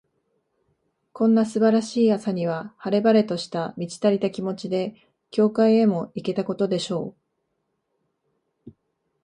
[1.13, 4.95] こんな素晴らしい朝には、晴れ晴れとした、満ち足りた気持ちで、
[5.29, 7.13] 教会へも行けたことでしょ
[8.67, 8.71] う。